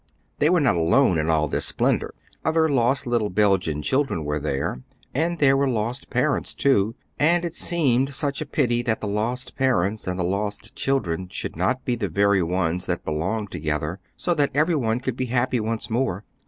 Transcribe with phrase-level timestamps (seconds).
[0.39, 4.81] They were not alone in all this splendor; other lost little Belgian children were there,
[5.13, 9.55] and there were lost parents, too, and it seemed such a pity that the lost
[9.55, 14.33] parents and the lost children should not be the very ones that belonged together, so
[14.33, 16.25] that every one could be happy once more.